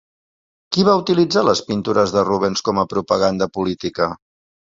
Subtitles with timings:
[0.75, 4.09] Qui va utilitzar les pintures de Rubens com a propaganda política?